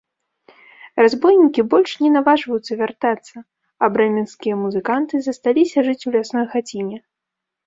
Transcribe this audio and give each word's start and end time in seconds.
Разбойнікі 1.03 1.61
больш 1.73 1.91
не 2.03 2.09
наважваюцца 2.15 2.73
вяртацца, 2.79 3.35
а 3.85 3.91
брэменскія 3.99 4.55
музыканты 4.63 5.15
засталіся 5.27 5.77
жыць 5.91 6.01
у 6.07 6.17
лясной 6.19 6.45
хаціне. 6.57 6.97